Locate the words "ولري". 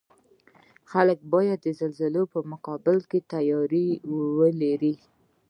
4.37-4.95